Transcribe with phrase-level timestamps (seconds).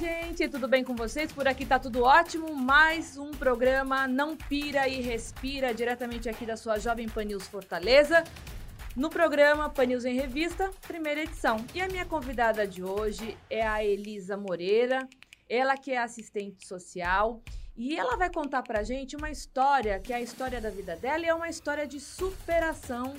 [0.00, 1.30] Gente, tudo bem com vocês?
[1.30, 2.54] Por aqui tá tudo ótimo.
[2.56, 8.24] Mais um programa Não Pira e Respira, diretamente aqui da sua Jovem Pan News Fortaleza.
[8.96, 11.62] No programa Pan News em Revista, primeira edição.
[11.74, 15.06] E a minha convidada de hoje é a Elisa Moreira,
[15.46, 17.42] ela que é assistente social.
[17.76, 21.26] E ela vai contar pra gente uma história, que é a história da vida dela,
[21.26, 23.16] e é uma história de superação,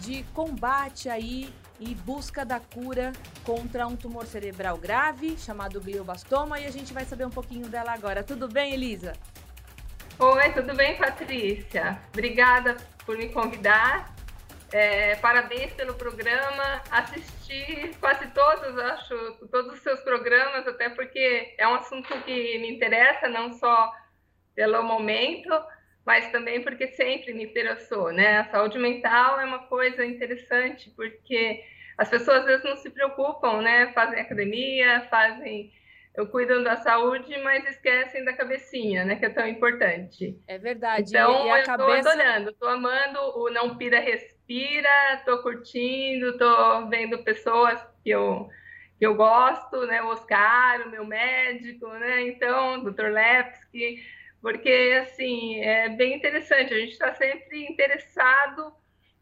[0.00, 3.12] de combate aí e busca da cura
[3.44, 7.92] contra um tumor cerebral grave chamado glioblastoma e a gente vai saber um pouquinho dela
[7.92, 8.22] agora.
[8.22, 9.12] Tudo bem, Elisa?
[10.18, 12.00] Oi, tudo bem, Patrícia?
[12.12, 14.14] Obrigada por me convidar.
[14.72, 16.82] É, parabéns pelo programa.
[16.90, 22.70] Assisti quase todos, acho, todos os seus programas, até porque é um assunto que me
[22.72, 23.92] interessa, não só
[24.54, 25.50] pelo momento,
[26.04, 28.38] mas também porque sempre me interessou, né?
[28.38, 31.62] A saúde mental é uma coisa interessante, porque
[31.96, 33.92] as pessoas às vezes não se preocupam, né?
[33.92, 35.72] Fazem academia, fazem
[36.30, 39.16] cuidam da saúde, mas esquecem da cabecinha, né?
[39.16, 40.38] Que é tão importante.
[40.46, 41.08] É verdade.
[41.08, 42.10] Então, eu estou cabeça...
[42.10, 48.48] adorando, estou amando o Não Pira Respira, estou curtindo, estou vendo pessoas que eu,
[48.96, 50.02] que eu gosto, né?
[50.02, 52.28] O Oscar, o meu médico, né?
[52.28, 53.06] Então, o Dr.
[53.06, 54.04] Lepsky,
[54.40, 56.72] porque, assim, é bem interessante.
[56.72, 58.72] A gente está sempre interessado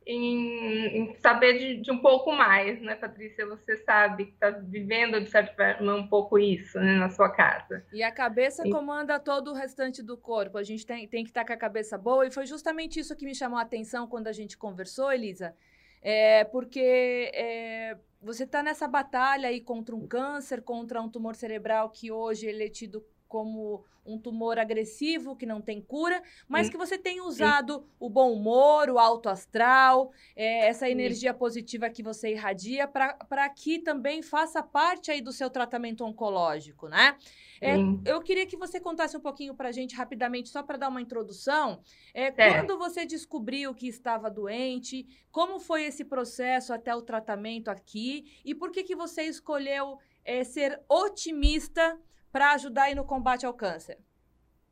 [0.06, 3.46] em, em saber de, de, um pouco mais, né, Patrícia?
[3.46, 7.84] Você sabe que está vivendo, de certa forma, um pouco isso né, na sua casa.
[7.92, 8.70] E a cabeça e...
[8.70, 10.58] comanda todo o restante do corpo.
[10.58, 12.26] A gente tem, tem que estar tá com a cabeça boa.
[12.26, 15.54] E foi justamente isso que me chamou a atenção quando a gente conversou, Elisa.
[16.02, 21.90] É, porque é, você está nessa batalha aí contra um câncer, contra um tumor cerebral
[21.90, 26.76] que hoje ele é tido como um tumor agressivo que não tem cura, mas que
[26.76, 32.32] você tem usado o bom humor, o alto astral, é, essa energia positiva que você
[32.32, 37.16] irradia para que também faça parte aí do seu tratamento oncológico, né?
[37.58, 40.88] É, eu queria que você contasse um pouquinho para a gente rapidamente, só para dar
[40.88, 41.80] uma introdução,
[42.12, 48.26] é, quando você descobriu que estava doente, como foi esse processo até o tratamento aqui
[48.44, 51.98] e por que que você escolheu é, ser otimista
[52.32, 53.98] para ajudar aí no combate ao câncer?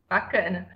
[0.09, 0.69] Bacana.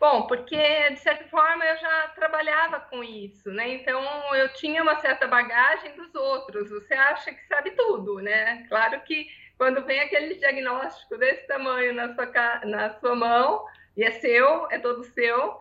[0.00, 3.74] Bom, porque de certa forma eu já trabalhava com isso, né?
[3.74, 6.70] Então eu tinha uma certa bagagem dos outros.
[6.70, 8.66] Você acha que sabe tudo, né?
[8.68, 9.26] Claro que
[9.56, 13.64] quando vem aquele diagnóstico desse tamanho na sua, na sua mão,
[13.96, 15.58] e é seu, é todo seu,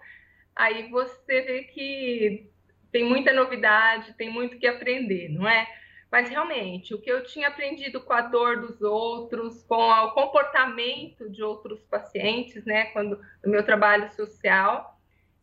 [0.56, 2.50] aí você vê que
[2.92, 5.68] tem muita novidade, tem muito que aprender, não é?
[6.14, 11.28] Mas realmente, o que eu tinha aprendido com a dor dos outros, com o comportamento
[11.28, 14.96] de outros pacientes, né, quando no meu trabalho social,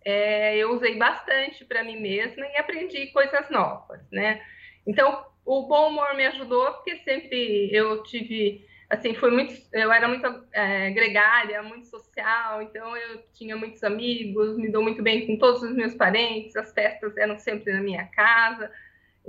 [0.04, 4.41] é, eu usei bastante para mim mesma e aprendi coisas novas, né?
[4.86, 10.06] Então, o bom humor me ajudou porque sempre eu tive, assim, foi muito, eu era
[10.06, 15.36] muito é, gregária, muito social, então eu tinha muitos amigos, me dou muito bem com
[15.36, 18.70] todos os meus parentes, as festas eram sempre na minha casa.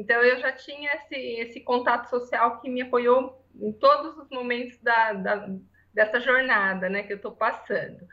[0.02, 4.80] Então, eu já tinha esse, esse contato social que me apoiou em todos os momentos
[4.80, 5.48] da, da
[5.94, 8.08] dessa jornada né, que eu estou passando.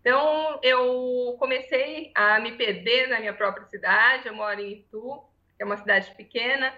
[0.00, 5.22] Então, eu comecei a me perder na minha própria cidade, eu moro em Itu,
[5.56, 6.72] que é uma cidade pequena,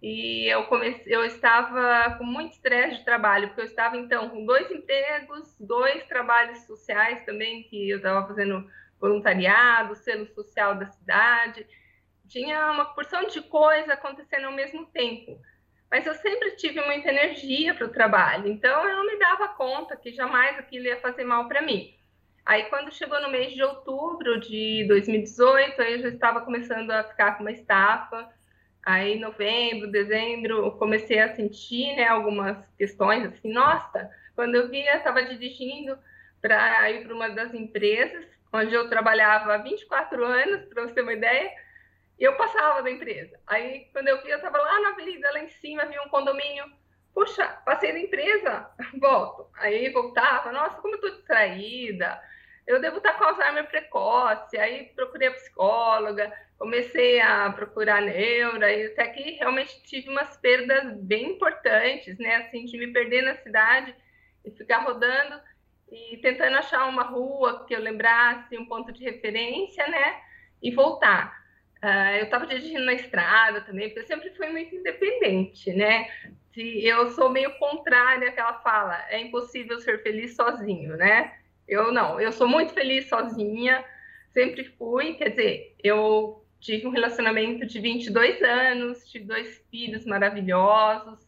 [0.00, 4.46] e eu comecei, eu estava com muito estresse de trabalho, porque eu estava então com
[4.46, 8.70] dois empregos, dois trabalhos sociais também, que eu estava fazendo
[9.00, 11.66] voluntariado, selo social da cidade,
[12.28, 15.40] tinha uma porção de coisa acontecendo ao mesmo tempo.
[15.90, 19.96] Mas eu sempre tive muita energia para o trabalho, então eu não me dava conta
[19.96, 21.94] que jamais aquilo ia fazer mal para mim.
[22.44, 27.04] Aí, quando chegou no mês de outubro de 2018, aí eu já estava começando a
[27.04, 28.26] ficar com uma estafa.
[28.82, 34.96] Aí, novembro, dezembro, eu comecei a sentir né, algumas questões, assim, nossa, quando eu via,
[34.96, 35.98] estava dirigindo
[36.40, 41.02] para ir para uma das empresas, onde eu trabalhava há 24 anos, para você ter
[41.02, 41.50] uma ideia,
[42.24, 43.38] eu passava da empresa.
[43.46, 46.64] Aí, quando eu vi, eu estava lá na avenida, lá em cima, vi um condomínio.
[47.14, 48.70] Puxa, passei da empresa,
[49.00, 49.48] volto.
[49.56, 52.20] Aí voltava, nossa, como eu estou distraída.
[52.66, 54.58] Eu devo estar com Alzheimer precoce.
[54.58, 60.92] Aí procurei a psicóloga, comecei a procurar neura, e até que realmente tive umas perdas
[60.98, 62.36] bem importantes, né?
[62.36, 63.94] Assim, de me perder na cidade
[64.44, 65.40] e ficar rodando.
[65.90, 70.20] e tentando achar uma rua que eu lembrasse, um ponto de referência, né?
[70.62, 71.37] E voltar.
[71.82, 76.08] Uh, eu estava dirigindo na estrada também, porque eu sempre fui muito independente, né?
[76.56, 81.38] Eu sou meio contrária àquela fala, é impossível ser feliz sozinho, né?
[81.68, 83.84] Eu não, eu sou muito feliz sozinha,
[84.32, 91.20] sempre fui, quer dizer, eu tive um relacionamento de 22 anos, tive dois filhos maravilhosos,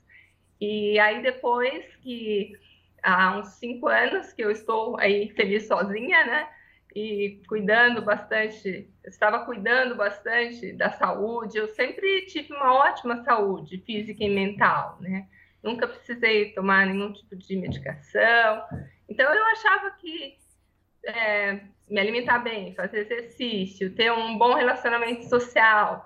[0.60, 2.58] e aí depois que
[3.02, 6.48] há uns cinco anos que eu estou aí feliz sozinha, né?
[6.94, 11.58] E cuidando bastante, estava cuidando bastante da saúde.
[11.58, 15.28] Eu sempre tive uma ótima saúde física e mental, né?
[15.62, 18.64] Nunca precisei tomar nenhum tipo de medicação.
[19.08, 20.38] Então eu achava que
[21.04, 26.04] é, me alimentar bem, fazer exercício, ter um bom relacionamento social,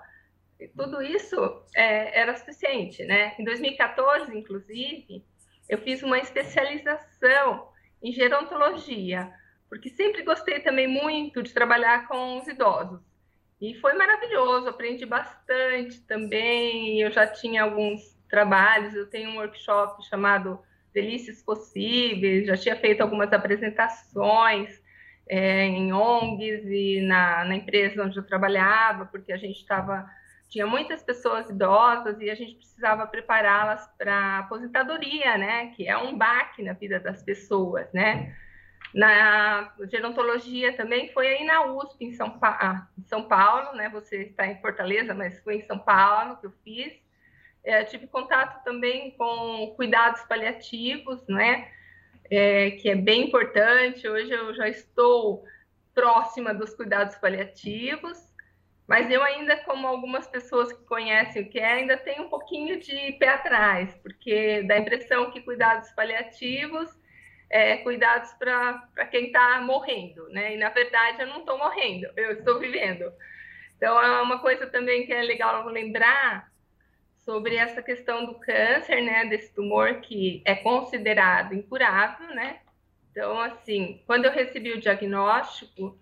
[0.75, 3.35] tudo isso é, era suficiente, né?
[3.37, 5.23] Em 2014, inclusive,
[5.67, 7.67] eu fiz uma especialização
[8.01, 9.31] em gerontologia,
[9.69, 13.01] porque sempre gostei também muito de trabalhar com os idosos.
[13.61, 17.01] E foi maravilhoso, aprendi bastante também.
[17.01, 20.59] Eu já tinha alguns trabalhos, eu tenho um workshop chamado
[20.93, 24.81] Delícias Possíveis, já tinha feito algumas apresentações
[25.27, 30.09] é, em ONGs e na, na empresa onde eu trabalhava, porque a gente estava
[30.47, 35.67] tinha muitas pessoas idosas e a gente precisava prepará-las para aposentadoria, né?
[35.75, 38.35] Que é um baque na vida das pessoas, né?
[38.93, 43.89] Na gerontologia também foi aí na USP, em São, pa ah, em São Paulo, né?
[43.89, 46.93] Você está em Fortaleza, mas foi em São Paulo que eu fiz.
[47.63, 51.71] É, tive contato também com cuidados paliativos, né?
[52.29, 54.07] é, que é bem importante.
[54.07, 55.43] Hoje eu já estou
[55.93, 58.17] próxima dos cuidados paliativos,
[58.87, 62.79] mas eu ainda, como algumas pessoas que conhecem o que é, ainda tenho um pouquinho
[62.79, 66.89] de pé atrás, porque dá a impressão que cuidados paliativos
[67.49, 70.55] é cuidados para quem está morrendo, né?
[70.55, 73.11] E na verdade eu não estou morrendo, eu estou vivendo.
[73.77, 76.51] Então é uma coisa também que é legal lembrar
[77.17, 82.59] sobre essa questão do câncer, né, desse tumor que é considerado incurável, né?
[83.11, 85.97] Então, assim, quando eu recebi o diagnóstico,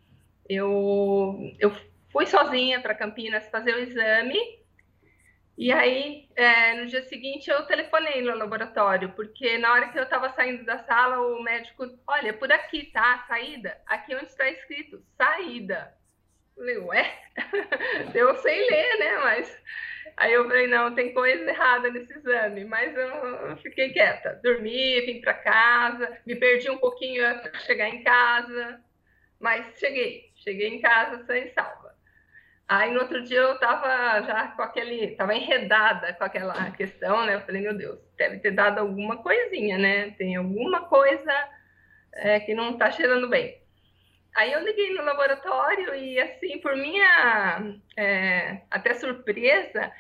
[0.49, 1.71] eu, eu
[2.11, 4.37] fui sozinha para Campinas fazer o exame,
[5.57, 10.03] e aí, é, no dia seguinte, eu telefonei no laboratório, porque na hora que eu
[10.03, 13.23] estava saindo da sala, o médico, olha, por aqui, tá?
[13.27, 13.79] Saída.
[13.85, 15.95] Aqui onde está escrito, saída.
[16.55, 17.19] Eu falei, ué?
[18.15, 19.17] eu sei ler, né?
[19.19, 19.63] Mas
[20.17, 24.39] Aí eu falei, não, tem coisa errada nesse exame, mas eu fiquei quieta.
[24.43, 28.81] Dormi, vim para casa, me perdi um pouquinho para chegar em casa,
[29.39, 31.92] mas cheguei, cheguei em casa sem salva.
[32.75, 37.35] Aí no outro dia eu estava já com aquele, estava enredada com aquela questão, né?
[37.35, 40.09] Eu falei, meu Deus, deve ter dado alguma coisinha, né?
[40.17, 41.31] Tem alguma coisa
[42.15, 43.61] é, que não está cheirando bem.
[44.35, 49.91] Aí eu liguei no laboratório e, assim, por minha é, até surpresa,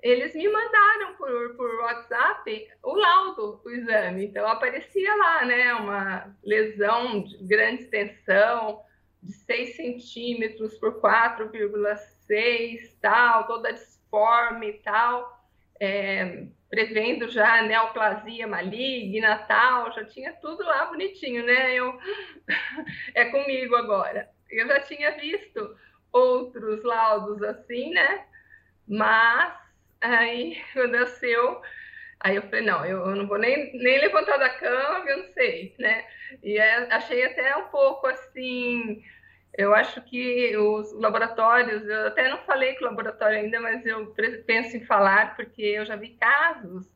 [0.00, 4.26] eles me mandaram por, por WhatsApp o laudo do exame.
[4.26, 8.84] Então, aparecia lá, né, uma lesão de grande extensão,
[9.20, 11.00] de 6 centímetros por
[12.30, 15.40] 4,6, tal, toda disforme e tal,
[15.80, 21.74] é, prevendo já neoplasia maligna, tal, já tinha tudo lá bonitinho, né?
[21.74, 21.98] Eu,
[23.14, 24.28] é comigo agora.
[24.48, 25.76] Eu já tinha visto
[26.12, 28.26] outros laudos assim, né?
[28.86, 29.54] Mas
[30.00, 31.60] aí quando nasceu,
[32.20, 35.74] aí eu falei, não, eu não vou nem, nem levantar da cama, eu não sei,
[35.78, 36.04] né?
[36.42, 39.02] E é, achei até um pouco assim,
[39.56, 44.14] eu acho que os laboratórios, eu até não falei com o laboratório ainda, mas eu
[44.46, 46.86] penso em falar, porque eu já vi casos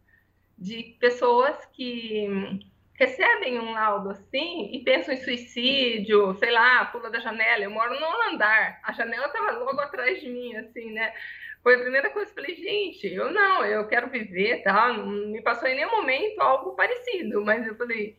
[0.57, 2.63] de pessoas que
[2.95, 7.65] recebem um laudo assim e pensam em suicídio, sei lá, pula da janela.
[7.65, 11.13] Eu moro no andar, a janela estava logo atrás de mim, assim, né?
[11.63, 14.93] Foi a primeira coisa que eu falei, gente, eu não, eu quero viver, tá?
[14.93, 18.17] Não me passou em nenhum momento algo parecido, mas eu falei,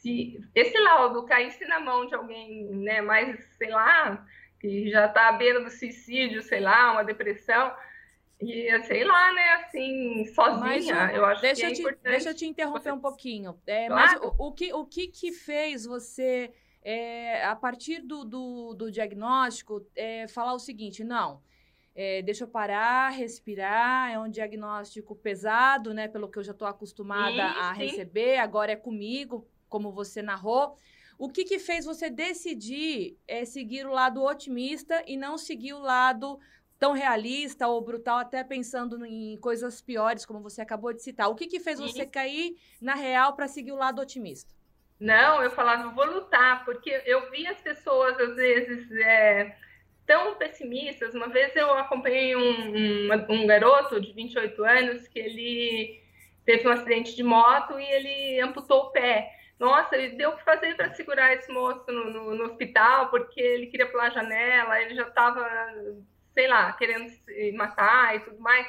[0.00, 4.24] se esse laudo caísse na mão de alguém, né, mais, sei lá,
[4.60, 7.72] que já está à beira do suicídio, sei lá, uma depressão,
[8.40, 12.02] e sei lá, né, assim, sozinha, eu acho que é te, importante.
[12.02, 13.58] Deixa eu te interromper um pouquinho.
[13.66, 14.20] É, claro.
[14.20, 16.52] Mas o, o, que, o que que fez você,
[16.82, 21.42] é, a partir do, do, do diagnóstico, é, falar o seguinte, não,
[21.96, 26.68] é, deixa eu parar, respirar, é um diagnóstico pesado, né, pelo que eu já estou
[26.68, 27.80] acostumada sim, a sim.
[27.80, 30.76] receber, agora é comigo, como você narrou.
[31.18, 35.80] O que, que fez você decidir é, seguir o lado otimista e não seguir o
[35.80, 36.38] lado
[36.78, 41.28] tão realista ou brutal, até pensando em coisas piores, como você acabou de citar?
[41.28, 44.54] O que, que fez você cair na real para seguir o lado otimista?
[45.00, 49.56] Não, eu falava, vou lutar, porque eu vi as pessoas, às vezes, é,
[50.06, 51.14] tão pessimistas.
[51.14, 56.02] Uma vez eu acompanhei um, um, um, garoto de 28 anos que ele
[56.44, 59.37] teve um acidente de moto e ele amputou o pé.
[59.58, 63.40] Nossa, ele deu o que fazer para segurar esse moço no, no, no, hospital, porque
[63.40, 65.44] ele queria pular a janela, ele já estava,
[66.32, 68.66] sei lá, querendo se matar e tudo mais.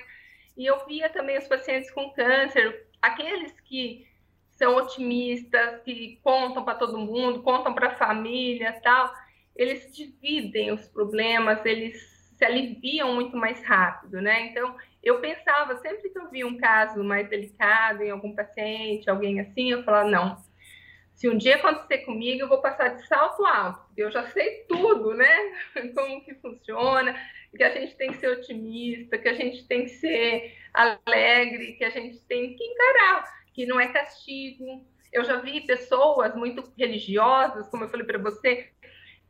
[0.58, 4.08] E eu via também os pacientes com câncer, aqueles que
[4.52, 9.14] são otimistas, que contam para todo mundo, contam para a família tal
[9.60, 12.02] eles dividem os problemas, eles
[12.38, 14.48] se aliviam muito mais rápido, né?
[14.48, 19.42] Então, eu pensava, sempre que eu via um caso mais delicado em algum paciente, alguém
[19.42, 20.38] assim, eu falava, não,
[21.20, 24.64] se um dia acontecer comigo, eu vou passar de salto alto, porque eu já sei
[24.70, 25.30] tudo, né?
[25.94, 27.14] Como que funciona,
[27.54, 31.84] que a gente tem que ser otimista, que a gente tem que ser alegre, que
[31.84, 34.88] a gente tem que encarar, que não é castigo.
[35.12, 38.70] Eu já vi pessoas muito religiosas, como eu falei para você,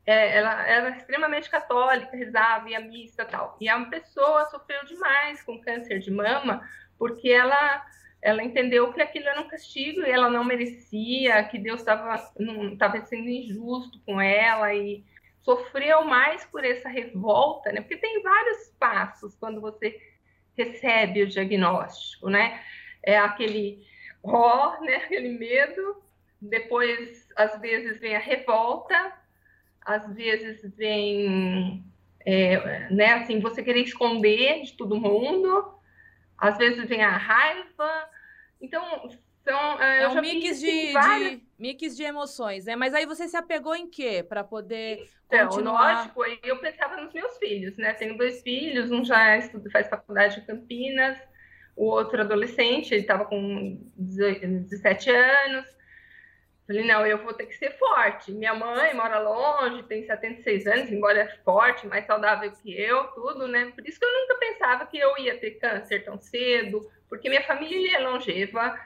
[0.05, 3.57] é, ela era extremamente católica, rezava, ia missa tal.
[3.59, 6.61] E a pessoa sofreu demais com câncer de mama,
[6.99, 7.83] porque ela,
[8.21, 12.17] ela entendeu que aquilo era um castigo e ela não merecia, que Deus estava
[13.05, 15.03] sendo injusto com ela e
[15.41, 17.81] sofreu mais por essa revolta, né?
[17.81, 19.99] Porque tem vários passos quando você
[20.57, 22.61] recebe o diagnóstico, né?
[23.01, 23.85] É aquele
[24.21, 24.97] ó, né?
[24.97, 26.03] Aquele medo,
[26.41, 29.13] depois às vezes vem a revolta,
[29.81, 31.83] às vezes vem,
[32.25, 35.78] é, né, assim, você querer esconder de todo mundo,
[36.39, 38.09] às vezes vem a raiva.
[38.61, 39.09] Então,
[39.43, 39.81] são.
[39.81, 41.31] É, é um mix de, várias...
[41.31, 42.75] de, mix de emoções, né?
[42.75, 46.13] Mas aí você se apegou em quê para poder então, continuar?
[46.13, 47.93] Lógico, eu pensava nos meus filhos, né?
[47.93, 51.17] Tenho dois filhos, um já estuda, faz faculdade em Campinas,
[51.75, 55.78] o outro adolescente, ele estava com 17 anos.
[56.69, 58.31] Falei, não, eu vou ter que ser forte.
[58.31, 63.47] Minha mãe mora longe, tem 76 anos, embora é forte, mais saudável que eu, tudo,
[63.47, 63.71] né?
[63.73, 67.41] Por isso que eu nunca pensava que eu ia ter câncer tão cedo, porque minha
[67.41, 68.79] família é longeva,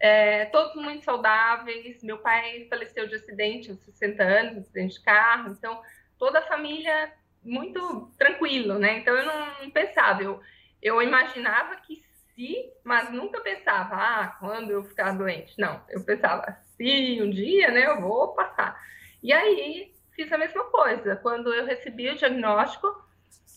[0.00, 2.02] é, todos muito saudáveis.
[2.02, 5.82] Meu pai faleceu de acidente aos 60 anos, acidente de carro, então
[6.18, 7.12] toda a família
[7.44, 8.96] muito tranquilo, né?
[8.96, 10.40] Então eu não, não pensava, eu,
[10.80, 12.02] eu imaginava que
[12.34, 15.52] se, mas nunca pensava, ah, quando eu ficar doente.
[15.58, 18.80] Não, eu pensava, se um dia, né, eu vou passar.
[19.22, 21.16] E aí fiz a mesma coisa.
[21.16, 22.88] Quando eu recebi o diagnóstico,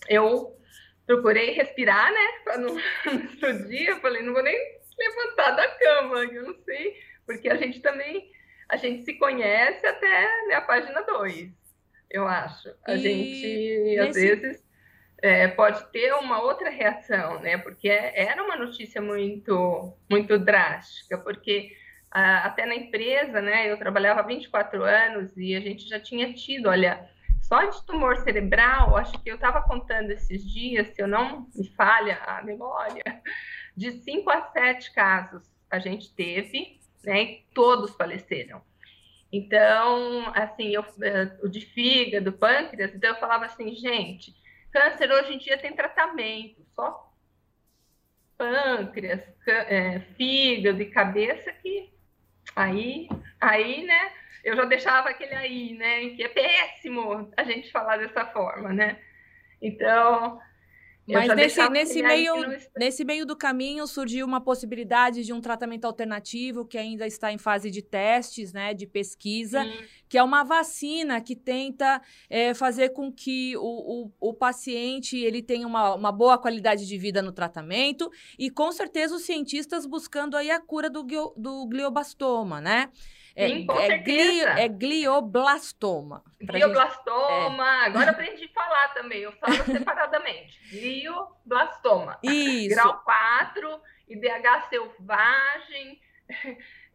[0.07, 0.57] eu
[1.05, 2.77] procurei respirar, né, para não,
[3.25, 3.89] explodir.
[3.89, 4.57] Eu falei, não vou nem
[4.99, 8.29] levantar da cama, eu não sei, porque a gente também,
[8.67, 11.49] a gente se conhece até né, a página 2,
[12.11, 12.69] eu acho.
[12.85, 13.99] A e gente, nesse...
[13.99, 14.63] às vezes,
[15.21, 21.71] é, pode ter uma outra reação, né, porque era uma notícia muito, muito drástica, porque
[22.11, 23.71] até na empresa, né?
[23.71, 27.07] Eu trabalhava 24 anos e a gente já tinha tido, olha,
[27.41, 31.67] só de tumor cerebral, acho que eu estava contando esses dias, se eu não me
[31.69, 33.03] falha a memória,
[33.75, 37.23] de 5 a 7 casos a gente teve, né?
[37.23, 38.61] E todos faleceram.
[39.31, 44.35] Então, assim, eu, eh, o de fígado, pâncreas, então eu falava assim, gente,
[44.71, 47.13] câncer hoje em dia tem tratamento, só
[48.35, 51.93] pâncreas, é, fígado e cabeça que
[52.55, 53.07] Aí,
[53.39, 54.11] aí, né,
[54.43, 58.97] eu já deixava aquele aí, né, que é péssimo a gente falar dessa forma, né?
[59.61, 60.39] Então,
[61.09, 62.33] mas nesse, nesse, meio,
[62.77, 67.37] nesse meio do caminho surgiu uma possibilidade de um tratamento alternativo que ainda está em
[67.37, 69.71] fase de testes, né, de pesquisa, Sim.
[70.07, 75.41] que é uma vacina que tenta é, fazer com que o, o, o, paciente ele
[75.41, 80.37] tenha uma, uma boa qualidade de vida no tratamento e com certeza os cientistas buscando
[80.37, 81.03] aí a cura do,
[81.35, 82.89] do glioblastoma, né?
[83.39, 84.49] É, Sim, com é, certeza.
[84.49, 86.21] é glioblastoma.
[86.41, 87.63] Glioblastoma.
[87.63, 87.83] Gente...
[87.83, 87.85] É.
[87.85, 89.21] Agora aprendi a falar também.
[89.21, 90.59] Eu falo separadamente.
[90.69, 92.19] Glioblastoma.
[92.21, 92.75] Isso.
[92.75, 96.01] Grau 4, IDH selvagem.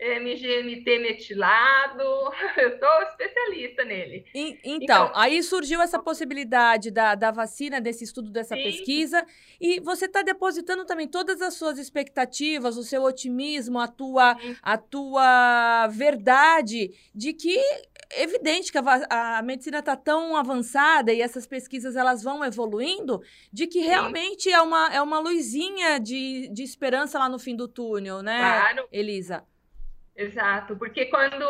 [0.00, 2.02] MGMT metilado,
[2.58, 4.24] eu sou especialista nele.
[4.34, 8.62] E, então, então, aí surgiu essa possibilidade da, da vacina, desse estudo, dessa sim.
[8.62, 9.24] pesquisa,
[9.60, 14.76] e você está depositando também todas as suas expectativas, o seu otimismo, a tua, a
[14.76, 17.58] tua verdade de que
[18.16, 23.20] evidente que a, a medicina está tão avançada e essas pesquisas elas vão evoluindo,
[23.52, 27.66] de que realmente é uma, é uma luzinha de, de esperança lá no fim do
[27.66, 28.88] túnel, né, claro.
[28.92, 29.44] Elisa?
[30.16, 31.44] Exato, porque quando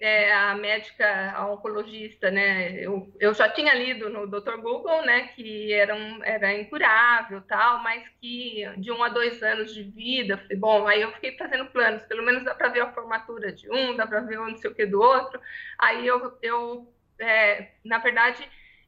[0.00, 4.56] é, a médica, a oncologista, né, eu, eu já tinha lido no Dr.
[4.56, 9.72] Google, né, que era, um, era incurável tal, mas que de um a dois anos
[9.72, 12.92] de vida, falei, bom, aí eu fiquei fazendo planos, pelo menos dá para ver a
[12.92, 15.40] formatura de um, dá para ver o não sei o que do outro,
[15.78, 18.44] aí eu, eu é, na verdade,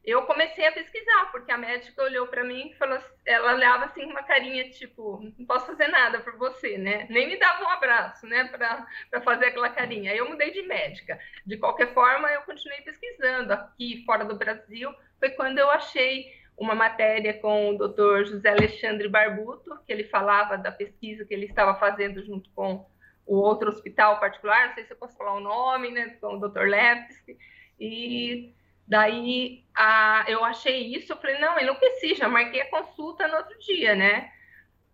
[0.09, 4.05] eu comecei a pesquisar, porque a médica olhou para mim e falou, ela olhava assim
[4.05, 7.05] uma carinha tipo, não posso fazer nada por você, né?
[7.09, 10.11] Nem me dava um abraço, né, para fazer aquela carinha.
[10.11, 11.19] Aí eu mudei de médica.
[11.45, 14.93] De qualquer forma, eu continuei pesquisando aqui fora do Brasil.
[15.19, 18.23] Foi quando eu achei uma matéria com o Dr.
[18.23, 22.89] José Alexandre Barbuto, que ele falava da pesquisa que ele estava fazendo junto com
[23.25, 26.47] o outro hospital particular, não sei se eu posso falar o nome, né, com o
[26.47, 26.61] Dr.
[26.61, 27.37] Levski,
[27.77, 28.55] e
[28.87, 33.59] Daí a, eu achei isso, eu falei, não, enlouqueci, já marquei a consulta no outro
[33.59, 34.31] dia, né?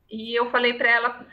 [0.10, 1.28] E eu falei para ela,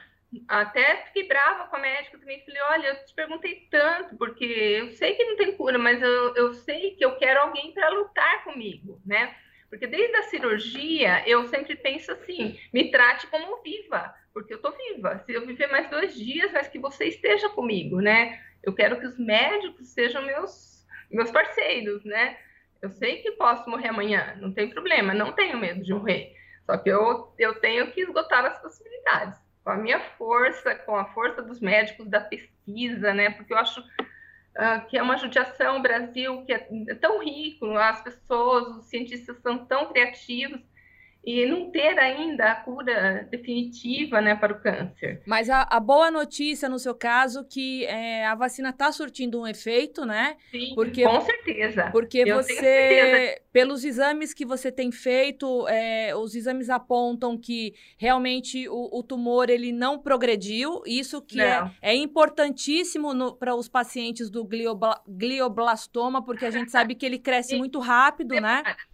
[0.47, 4.93] até fiquei brava com a médica também, falei, olha, eu te perguntei tanto, porque eu
[4.93, 8.45] sei que não tem cura, mas eu, eu sei que eu quero alguém para lutar
[8.45, 9.35] comigo, né?
[9.71, 14.73] Porque desde a cirurgia, eu sempre penso assim, me trate como viva, porque eu estou
[14.73, 15.23] viva.
[15.25, 18.41] Se eu viver mais dois dias, mas que você esteja comigo, né?
[18.63, 22.37] Eu quero que os médicos sejam meus, meus parceiros, né?
[22.83, 26.35] Eu sei que posso morrer amanhã, não tem problema, não tenho medo de morrer.
[26.65, 29.39] Só que eu, eu tenho que esgotar as possibilidades.
[29.63, 33.31] Com a minha força, com a força dos médicos, da pesquisa, né?
[33.31, 37.67] Porque eu acho uh, que é uma judiação o Brasil que é, é tão rico,
[37.77, 40.61] as pessoas, os cientistas são tão criativos
[41.25, 45.23] e não ter ainda a cura definitiva né, para o câncer.
[45.27, 49.47] Mas a, a boa notícia no seu caso que é, a vacina está surtindo um
[49.47, 50.37] efeito, né?
[50.51, 51.91] Sim, porque, com certeza.
[51.93, 58.67] Porque Eu você, pelos exames que você tem feito, é, os exames apontam que realmente
[58.69, 60.83] o, o, tumor ele não progrediu.
[60.87, 66.95] Isso que é, é, importantíssimo para os pacientes do gliobla, glioblastoma, porque a gente sabe
[66.95, 68.63] que ele cresce muito rápido, né?
[68.63, 68.90] Para.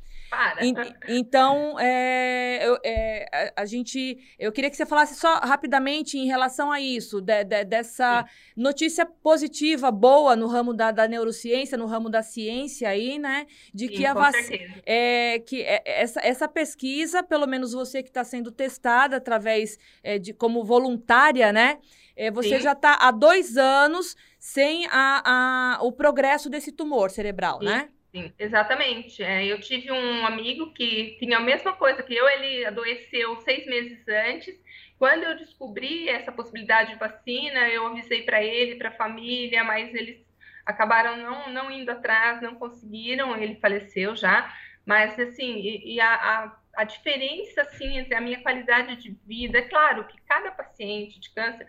[1.08, 4.18] Então, é, eu, é, a, a, gente.
[4.38, 8.52] Eu queria que você falasse só rapidamente em relação a isso, de, de, dessa Sim.
[8.62, 13.46] notícia positiva, boa no ramo da, da, neurociência, no ramo da ciência aí, né?
[13.72, 14.82] De Sim, que a vacina.
[14.84, 20.18] É, que é, essa, essa pesquisa, pelo menos você que está sendo testada através é,
[20.18, 21.78] de como voluntária, né?
[22.16, 22.62] É, você Sim.
[22.62, 27.66] já está há dois anos sem a, a, o progresso desse tumor cerebral, Sim.
[27.66, 27.88] né?
[28.14, 29.22] Sim, exatamente.
[29.22, 33.66] É, eu tive um amigo que tinha a mesma coisa que eu, ele adoeceu seis
[33.66, 34.54] meses antes.
[34.98, 39.94] Quando eu descobri essa possibilidade de vacina, eu avisei para ele, para a família, mas
[39.94, 40.24] eles
[40.64, 44.50] acabaram não, não indo atrás, não conseguiram, ele faleceu já.
[44.86, 49.58] Mas, assim, e, e a, a, a diferença, assim, entre a minha qualidade de vida,
[49.58, 51.66] é claro que cada paciente de câncer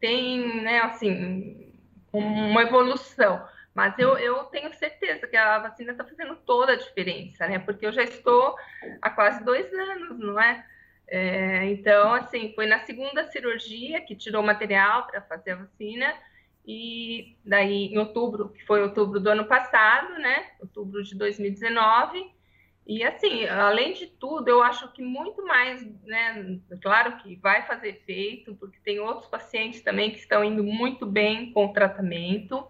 [0.00, 1.72] tem, né, assim,
[2.12, 7.46] uma evolução, mas eu, eu tenho certeza que a vacina está fazendo toda a diferença,
[7.46, 7.58] né?
[7.58, 8.56] Porque eu já estou
[9.02, 10.64] há quase dois anos, não é?
[11.06, 16.14] é então, assim, foi na segunda cirurgia que tirou o material para fazer a vacina,
[16.66, 20.52] e daí em outubro, que foi outubro do ano passado, né?
[20.58, 22.34] Outubro de 2019.
[22.86, 26.58] E assim, além de tudo, eu acho que muito mais, né?
[26.80, 31.52] Claro que vai fazer efeito, porque tem outros pacientes também que estão indo muito bem
[31.52, 32.66] com o tratamento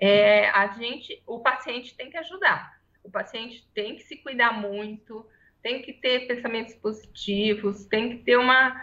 [0.00, 2.78] é, a gente, o paciente tem que ajudar.
[3.02, 5.26] O paciente tem que se cuidar muito,
[5.62, 8.78] tem que ter pensamentos positivos, tem que ter uma,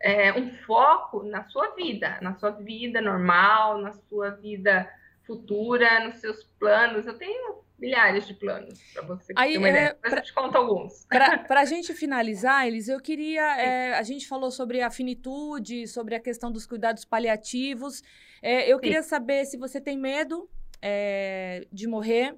[0.00, 4.88] é, um foco na sua vida, na sua vida normal, na sua vida
[5.26, 7.06] futura, nos seus planos.
[7.06, 9.64] Eu tenho milhares de planos para você Aí, ter.
[9.64, 11.06] É, Mas pra, eu te conto alguns.
[11.06, 13.42] Para a gente finalizar, Elis, eu queria.
[13.60, 18.02] É, a gente falou sobre a finitude, sobre a questão dos cuidados paliativos.
[18.42, 18.82] É, eu Sim.
[18.82, 20.48] queria saber se você tem medo
[20.80, 22.36] é, de morrer.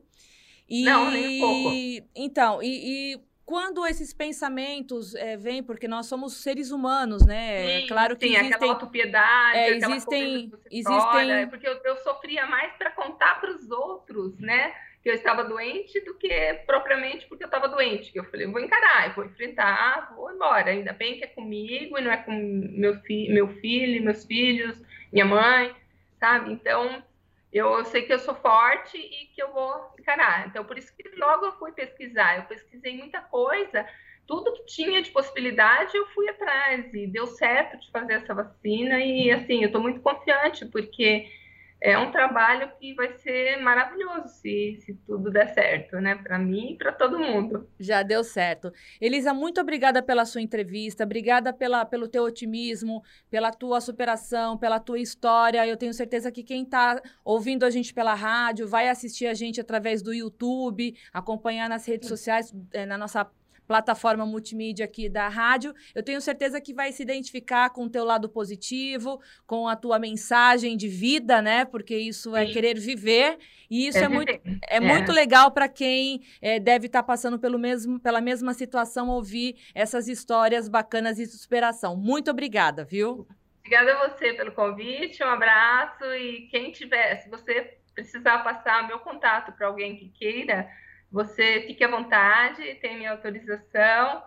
[0.68, 1.76] E, Não, nem um pouco.
[2.14, 7.64] Então, e, e quando esses pensamentos é, vêm, porque nós somos seres humanos, né?
[7.64, 11.96] Sim, é claro que sim, existem aquela autopiedade, é, existem, existem, é porque eu, eu
[11.98, 14.74] sofria mais para contar para os outros, né?
[15.06, 16.28] Que eu estava doente do que
[16.66, 18.10] propriamente porque eu estava doente.
[18.10, 20.70] Que eu falei, vou encarar, vou enfrentar, vou embora.
[20.70, 24.82] Ainda bem que é comigo e não é com meu, fi meu filho, meus filhos,
[25.12, 25.72] minha mãe,
[26.18, 26.52] sabe?
[26.52, 27.04] Então
[27.52, 30.48] eu sei que eu sou forte e que eu vou encarar.
[30.48, 32.38] Então, por isso que logo eu fui pesquisar.
[32.38, 33.86] Eu pesquisei muita coisa,
[34.26, 38.98] tudo que tinha de possibilidade eu fui atrás e deu certo de fazer essa vacina.
[38.98, 41.30] E assim, eu estou muito confiante, porque
[41.80, 46.14] é um trabalho que vai ser maravilhoso se, se tudo der certo, né?
[46.14, 47.68] Para mim e para todo mundo.
[47.78, 48.72] Já deu certo.
[49.00, 54.80] Elisa, muito obrigada pela sua entrevista, obrigada pela, pelo teu otimismo, pela tua superação, pela
[54.80, 55.66] tua história.
[55.66, 59.60] Eu tenho certeza que quem está ouvindo a gente pela rádio vai assistir a gente
[59.60, 63.30] através do YouTube, acompanhar nas redes sociais, eh, na nossa
[63.66, 65.74] plataforma multimídia aqui da rádio.
[65.94, 69.98] Eu tenho certeza que vai se identificar com o teu lado positivo, com a tua
[69.98, 71.64] mensagem de vida, né?
[71.64, 73.38] Porque isso é querer viver.
[73.68, 77.06] E isso é, é muito, é, é, muito legal para quem é, deve estar tá
[77.06, 81.96] passando pelo mesmo, pela mesma situação, ouvir essas histórias bacanas de superação.
[81.96, 83.26] Muito obrigada, viu?
[83.60, 86.04] Obrigada a você pelo convite, um abraço.
[86.04, 90.70] E quem tiver, se você precisar passar meu contato para alguém que queira,
[91.10, 94.22] você fique à vontade, tem minha autorização,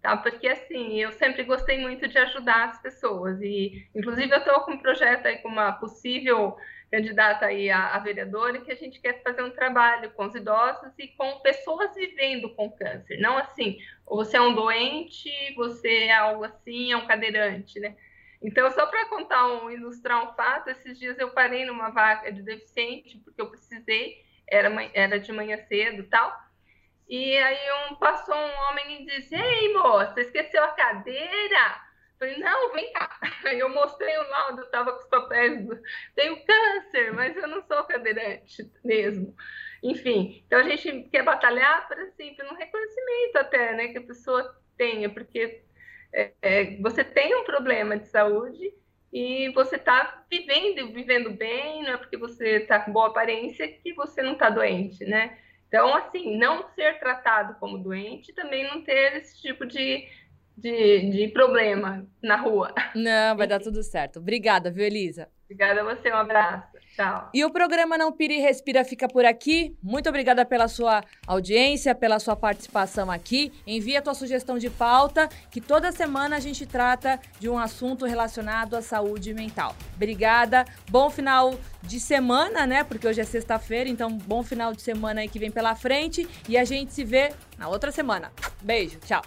[0.00, 0.16] tá?
[0.16, 4.72] Porque assim, eu sempre gostei muito de ajudar as pessoas e, inclusive, eu estou com
[4.72, 6.56] um projeto aí com uma possível
[6.90, 10.92] candidata aí a, a vereadora que a gente quer fazer um trabalho com os idosos
[10.98, 16.44] e com pessoas vivendo com câncer, não assim, você é um doente, você é algo
[16.44, 17.96] assim, é um cadeirante, né?
[18.42, 22.42] Então, só para contar um, ilustrar um fato, esses dias eu parei numa vaga de
[22.42, 26.32] deficiente porque eu precisei era, era de manhã cedo tal.
[27.08, 31.80] E aí um, passou um homem e disse, ei, moça, esqueceu a cadeira?
[32.18, 33.18] Falei, não, vem cá.
[33.50, 35.76] Eu mostrei o laudo, estava com os papéis, do...
[36.14, 39.34] tenho câncer, mas eu não sou cadeirante mesmo.
[39.82, 44.54] Enfim, então a gente quer batalhar para assim, um reconhecimento até, né, que a pessoa
[44.76, 45.62] tenha, porque
[46.12, 48.72] é, é, você tem um problema de saúde
[49.12, 53.92] e você está vivendo, vivendo bem, não é porque você está com boa aparência que
[53.94, 55.36] você não está doente, né?
[55.66, 60.06] Então, assim, não ser tratado como doente também não ter esse tipo de,
[60.56, 62.74] de, de problema na rua.
[62.94, 64.18] Não, vai dar tudo certo.
[64.18, 65.28] Obrigada, viu, Elisa?
[65.44, 66.69] Obrigada a você, um abraço.
[66.94, 67.30] Tchau.
[67.32, 69.76] E o programa Não Pira e Respira fica por aqui.
[69.82, 73.52] Muito obrigada pela sua audiência, pela sua participação aqui.
[73.66, 78.04] Envie a tua sugestão de pauta, que toda semana a gente trata de um assunto
[78.04, 79.74] relacionado à saúde mental.
[79.94, 80.64] Obrigada.
[80.90, 82.84] Bom final de semana, né?
[82.84, 86.28] Porque hoje é sexta-feira, então bom final de semana aí que vem pela frente.
[86.48, 88.32] E a gente se vê na outra semana.
[88.62, 89.22] Beijo, tchau.